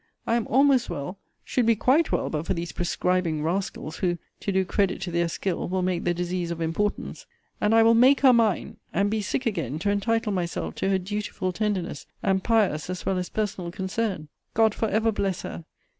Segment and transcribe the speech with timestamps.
[0.25, 4.51] I am almost well; should be quite well but for these prescribing rascals, who, to
[4.51, 7.27] do credit to their skill, will make the disease of importance.
[7.61, 8.77] And I will make her mine!
[8.91, 13.19] and be sick again, to entitle myself to her dutiful tenderness, and pious as well
[13.19, 14.27] as personal concern!
[14.55, 15.65] God for ever bless her!